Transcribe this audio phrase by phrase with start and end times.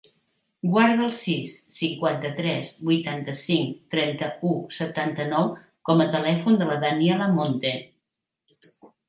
[0.75, 5.53] Guarda el sis, cinquanta-tres, vuitanta-cinc, trenta-u, setanta-nou
[5.91, 7.77] com a telèfon de la Daniela Monte.